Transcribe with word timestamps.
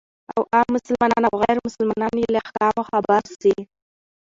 او 0.37 0.41
عام 0.55 0.65
مسلمانان 0.77 1.23
او 1.33 1.39
غير 1.41 1.57
مسلمانان 1.67 2.15
يې 2.21 2.27
له 2.33 2.39
احکامو 2.43 2.81
خبر 2.91 3.21
سي، 3.41 3.53